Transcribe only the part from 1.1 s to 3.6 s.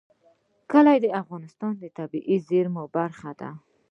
افغانستان د طبیعي زیرمو برخه ده.